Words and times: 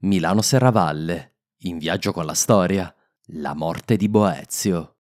Milano 0.00 0.42
Serravalle, 0.42 1.36
in 1.60 1.78
viaggio 1.78 2.12
con 2.12 2.26
la 2.26 2.34
storia, 2.34 2.94
la 3.28 3.54
morte 3.54 3.96
di 3.96 4.10
Boezio. 4.10 4.96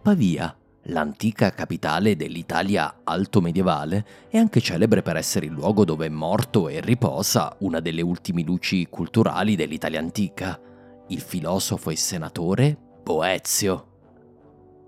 Pavia, 0.00 0.56
l'antica 0.84 1.50
capitale 1.50 2.14
dell'Italia 2.14 3.00
alto 3.02 3.40
medievale, 3.40 4.06
è 4.28 4.38
anche 4.38 4.60
celebre 4.60 5.02
per 5.02 5.16
essere 5.16 5.46
il 5.46 5.52
luogo 5.52 5.84
dove 5.84 6.06
è 6.06 6.10
morto 6.10 6.68
e 6.68 6.80
riposa 6.80 7.56
una 7.60 7.80
delle 7.80 8.00
ultime 8.00 8.42
luci 8.42 8.86
culturali 8.88 9.56
dell'Italia 9.56 9.98
antica, 9.98 10.58
il 11.08 11.20
filosofo 11.20 11.90
e 11.90 11.96
senatore 11.96 12.78
Boezio. 13.02 13.87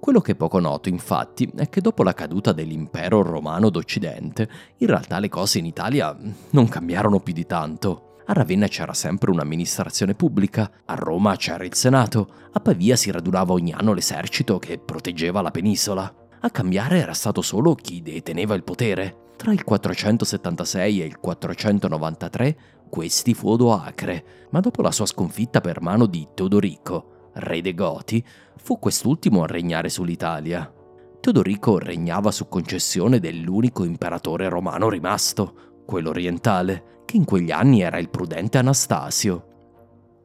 Quello 0.00 0.22
che 0.22 0.32
è 0.32 0.34
poco 0.34 0.58
noto, 0.60 0.88
infatti, 0.88 1.52
è 1.54 1.68
che 1.68 1.82
dopo 1.82 2.02
la 2.02 2.14
caduta 2.14 2.52
dell'impero 2.52 3.20
romano 3.22 3.68
d'Occidente, 3.68 4.48
in 4.78 4.86
realtà 4.86 5.18
le 5.18 5.28
cose 5.28 5.58
in 5.58 5.66
Italia 5.66 6.16
non 6.50 6.68
cambiarono 6.68 7.20
più 7.20 7.34
di 7.34 7.44
tanto. 7.44 8.14
A 8.24 8.32
Ravenna 8.32 8.66
c'era 8.66 8.94
sempre 8.94 9.30
un'amministrazione 9.30 10.14
pubblica, 10.14 10.70
a 10.86 10.94
Roma 10.94 11.36
c'era 11.36 11.64
il 11.64 11.74
Senato, 11.74 12.28
a 12.50 12.60
Pavia 12.60 12.96
si 12.96 13.10
radunava 13.10 13.52
ogni 13.52 13.72
anno 13.72 13.92
l'esercito 13.92 14.58
che 14.58 14.78
proteggeva 14.78 15.42
la 15.42 15.50
penisola. 15.50 16.10
A 16.40 16.50
cambiare 16.50 16.98
era 16.98 17.12
stato 17.12 17.42
solo 17.42 17.74
chi 17.74 18.00
deteneva 18.00 18.54
il 18.54 18.64
potere. 18.64 19.32
Tra 19.36 19.52
il 19.52 19.64
476 19.64 21.02
e 21.02 21.04
il 21.04 21.18
493 21.18 22.56
questi 22.88 23.34
fu 23.34 23.50
Odoacre, 23.50 24.24
ma 24.50 24.60
dopo 24.60 24.80
la 24.80 24.90
sua 24.90 25.06
sconfitta 25.06 25.60
per 25.60 25.80
mano 25.80 26.06
di 26.06 26.26
Teodorico, 26.34 27.09
re 27.34 27.60
dei 27.60 27.74
Goti, 27.74 28.24
fu 28.56 28.78
quest'ultimo 28.78 29.42
a 29.42 29.46
regnare 29.46 29.88
sull'Italia. 29.88 30.72
Teodorico 31.20 31.78
regnava 31.78 32.30
su 32.30 32.48
concessione 32.48 33.18
dell'unico 33.18 33.84
imperatore 33.84 34.48
romano 34.48 34.88
rimasto, 34.88 35.82
quello 35.84 36.10
orientale, 36.10 37.02
che 37.04 37.16
in 37.16 37.24
quegli 37.24 37.50
anni 37.50 37.82
era 37.82 37.98
il 37.98 38.08
prudente 38.08 38.58
Anastasio. 38.58 39.46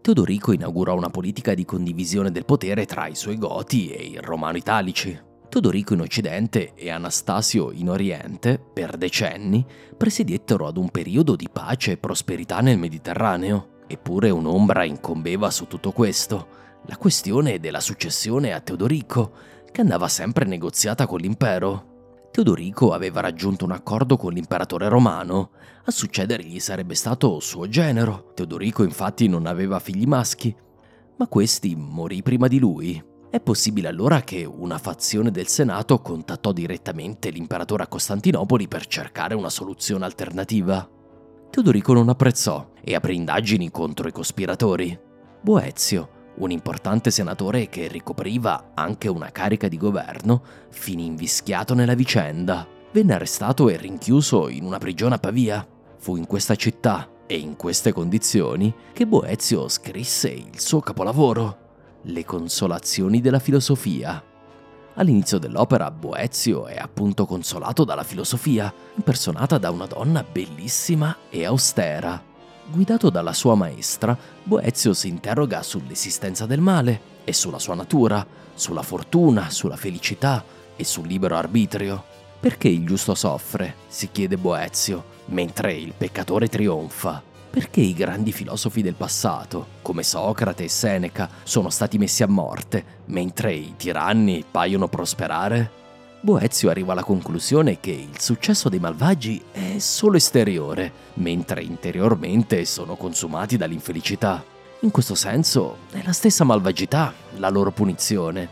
Teodorico 0.01 0.51
inaugurò 0.51 0.95
una 0.95 1.09
politica 1.09 1.53
di 1.53 1.65
condivisione 1.65 2.31
del 2.31 2.45
potere 2.45 2.85
tra 2.85 3.07
i 3.07 3.15
suoi 3.15 3.37
Goti 3.37 3.89
e 3.89 4.03
i 4.03 4.17
Romano-Italici. 4.21 5.19
Teodorico 5.49 5.93
in 5.93 6.01
Occidente 6.01 6.73
e 6.75 6.91
Anastasio 6.91 7.71
in 7.71 7.89
Oriente, 7.89 8.59
per 8.59 8.97
decenni, 8.97 9.65
presidiettero 9.97 10.67
ad 10.67 10.77
un 10.77 10.89
periodo 10.89 11.35
di 11.35 11.49
pace 11.51 11.93
e 11.93 11.97
prosperità 11.97 12.59
nel 12.59 12.77
Mediterraneo. 12.77 13.81
Eppure 13.87 14.29
un'ombra 14.29 14.83
incombeva 14.83 15.49
su 15.49 15.65
tutto 15.67 15.91
questo, 15.91 16.47
la 16.87 16.97
questione 16.97 17.59
della 17.59 17.79
successione 17.79 18.53
a 18.53 18.59
Teodorico, 18.59 19.31
che 19.71 19.81
andava 19.81 20.07
sempre 20.07 20.45
negoziata 20.45 21.07
con 21.07 21.19
l'impero. 21.19 21.93
Teodorico 22.31 22.93
aveva 22.93 23.21
raggiunto 23.21 23.65
un 23.65 23.71
accordo 23.71 24.17
con 24.17 24.33
l'imperatore 24.33 24.87
romano, 24.89 25.51
a 25.85 25.91
succedergli 25.91 26.59
sarebbe 26.59 26.95
stato 26.95 27.39
suo 27.39 27.67
genero. 27.67 28.31
Teodorico 28.33 28.83
infatti 28.83 29.27
non 29.27 29.45
aveva 29.45 29.79
figli 29.79 30.05
maschi, 30.05 30.55
ma 31.17 31.27
questi 31.27 31.75
morì 31.75 32.21
prima 32.21 32.47
di 32.47 32.59
lui. 32.59 33.03
È 33.29 33.39
possibile 33.39 33.87
allora 33.87 34.21
che 34.21 34.45
una 34.45 34.77
fazione 34.77 35.31
del 35.31 35.47
Senato 35.47 35.99
contattò 35.99 36.51
direttamente 36.51 37.29
l'imperatore 37.29 37.83
a 37.83 37.87
Costantinopoli 37.87 38.67
per 38.67 38.85
cercare 38.85 39.33
una 39.35 39.49
soluzione 39.49 40.05
alternativa. 40.05 40.89
Teodorico 41.49 41.93
non 41.93 42.09
apprezzò 42.09 42.71
e 42.81 42.95
aprì 42.95 43.15
indagini 43.15 43.71
contro 43.71 44.07
i 44.07 44.11
cospiratori. 44.11 44.97
Boezio, 45.41 46.09
un 46.37 46.51
importante 46.51 47.11
senatore 47.11 47.69
che 47.69 47.87
ricopriva 47.87 48.71
anche 48.73 49.07
una 49.07 49.31
carica 49.31 49.67
di 49.67 49.77
governo, 49.77 50.41
finì 50.69 51.05
invischiato 51.05 51.73
nella 51.73 51.93
vicenda. 51.93 52.67
Venne 52.91 53.13
arrestato 53.13 53.69
e 53.69 53.77
rinchiuso 53.77 54.49
in 54.49 54.65
una 54.65 54.77
prigione 54.77 55.15
a 55.15 55.19
Pavia. 55.19 55.65
Fu 55.97 56.15
in 56.15 56.27
questa 56.27 56.55
città 56.55 57.09
e 57.27 57.37
in 57.37 57.55
queste 57.55 57.91
condizioni 57.91 58.73
che 58.93 59.07
Boezio 59.07 59.67
scrisse 59.67 60.29
il 60.29 60.59
suo 60.59 60.79
capolavoro, 60.79 61.63
Le 62.03 62.23
consolazioni 62.23 63.19
della 63.19 63.39
filosofia. 63.39 64.23
All'inizio 64.93 65.39
dell'opera 65.39 65.89
Boezio 65.89 66.67
è 66.67 66.77
appunto 66.77 67.25
consolato 67.25 67.83
dalla 67.83 68.03
filosofia, 68.03 68.71
impersonata 68.95 69.57
da 69.57 69.71
una 69.71 69.87
donna 69.87 70.23
bellissima 70.23 71.17
e 71.29 71.45
austera. 71.45 72.33
Guidato 72.67 73.11
dalla 73.11 73.33
sua 73.33 73.53
maestra, 73.53 74.17
Boezio 74.43 74.93
si 74.93 75.07
interroga 75.07 75.61
sull'esistenza 75.61 76.47
del 76.47 76.61
male 76.61 77.13
e 77.23 77.31
sulla 77.31 77.59
sua 77.59 77.75
natura, 77.75 78.25
sulla 78.55 78.81
fortuna, 78.81 79.51
sulla 79.51 79.75
felicità 79.75 80.43
e 80.75 80.83
sul 80.83 81.05
libero 81.05 81.35
arbitrio. 81.35 82.03
Perché 82.39 82.67
il 82.67 82.85
giusto 82.85 83.13
soffre? 83.13 83.75
si 83.87 84.09
chiede 84.11 84.37
Boezio, 84.37 85.03
mentre 85.25 85.73
il 85.75 85.93
peccatore 85.95 86.47
trionfa. 86.47 87.21
Perché 87.51 87.81
i 87.81 87.93
grandi 87.93 88.31
filosofi 88.31 88.81
del 88.81 88.95
passato, 88.95 89.67
come 89.83 90.01
Socrate 90.01 90.63
e 90.63 90.69
Seneca, 90.69 91.29
sono 91.43 91.69
stati 91.69 91.99
messi 91.99 92.23
a 92.23 92.27
morte, 92.27 92.83
mentre 93.05 93.53
i 93.53 93.75
tiranni 93.77 94.43
paiono 94.49 94.87
prosperare? 94.87 95.84
Boezio 96.25 96.71
arriva 96.71 96.93
alla 96.93 97.03
conclusione 97.03 97.79
che 97.79 97.91
il 97.91 98.19
successo 98.19 98.67
dei 98.67 98.79
malvagi 98.79 99.39
è 99.51 99.77
solo 99.77 100.17
esteriore, 100.17 100.91
mentre 101.17 101.61
interiormente 101.61 102.65
sono 102.65 102.95
consumati 102.95 103.57
dall'infelicità. 103.57 104.43
In 104.79 104.89
questo 104.89 105.13
senso 105.13 105.77
è 105.91 106.01
la 106.03 106.13
stessa 106.13 106.43
malvagità 106.43 107.13
la 107.35 107.49
loro 107.49 107.69
punizione. 107.69 108.49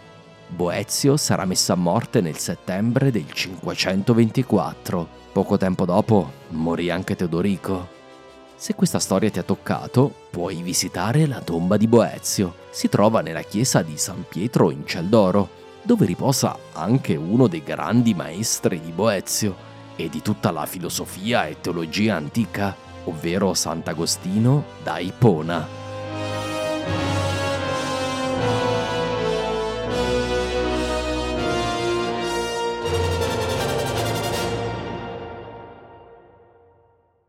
Boezio 0.49 1.17
sarà 1.17 1.45
messo 1.45 1.73
a 1.73 1.75
morte 1.75 2.21
nel 2.21 2.37
settembre 2.37 3.09
del 3.09 3.31
524. 3.31 5.07
Poco 5.31 5.57
tempo 5.57 5.85
dopo 5.85 6.31
morì 6.49 6.91
anche 6.91 7.15
Teodorico. 7.15 7.87
Se 8.55 8.75
questa 8.75 8.99
storia 8.99 9.31
ti 9.31 9.39
ha 9.39 9.43
toccato, 9.43 10.13
puoi 10.29 10.61
visitare 10.61 11.25
la 11.25 11.41
tomba 11.41 11.77
di 11.77 11.87
Boezio. 11.87 12.53
Si 12.69 12.87
trova 12.87 13.21
nella 13.21 13.41
chiesa 13.41 13.81
di 13.81 13.97
San 13.97 14.25
Pietro 14.29 14.69
in 14.69 14.85
Celdoro 14.85 15.61
dove 15.83 16.05
riposa 16.05 16.57
anche 16.71 17.15
uno 17.15 17.47
dei 17.47 17.61
grandi 17.61 18.13
maestri 18.13 18.79
di 18.79 18.91
Boezio 18.91 19.55
e 19.95 20.09
di 20.09 20.21
tutta 20.21 20.49
la 20.51 20.65
filosofia 20.65 21.45
e 21.45 21.59
teologia 21.59 22.15
antica, 22.15 22.75
ovvero 23.05 23.53
Sant'Agostino 23.53 24.63
da 24.81 24.97
Ipona. 24.99 25.82